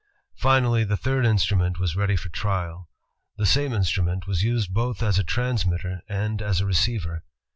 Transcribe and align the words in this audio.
Finally 0.39 0.83
the 0.83 0.97
third 0.97 1.27
instrument 1.27 1.77
was 1.77 1.95
ready 1.95 2.15
for 2.15 2.29
trial. 2.29 2.89
The 3.37 3.45
same 3.45 3.71
instrument 3.71 4.25
was 4.25 4.41
used 4.41 4.73
both 4.73 5.03
as 5.03 5.19
a 5.19 5.23
transmitter 5.23 6.01
end 6.09 6.41
as 6.41 6.59
a 6.59 6.65
receiver. 6.65 7.23